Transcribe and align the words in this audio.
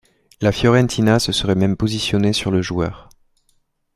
La 0.41 0.51
Fiorentina 0.51 1.19
se 1.19 1.31
serait 1.31 1.53
même 1.53 1.77
positionnée 1.77 2.33
sur 2.33 2.49
le 2.49 2.63
joueur. 2.63 3.07